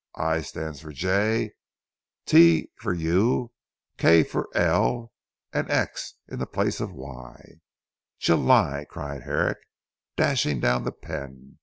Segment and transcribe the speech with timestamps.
[0.15, 1.51] I stands or J,
[2.25, 3.51] T, for U,
[3.99, 5.11] K for L,
[5.53, 7.59] and X in place of Y.
[8.17, 9.59] July," cried Herrick
[10.17, 11.59] dashing down the pen.